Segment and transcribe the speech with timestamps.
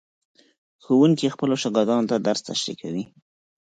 [0.83, 3.03] ښوونکي خپلو شاګردانو ته درس تشریح کوي.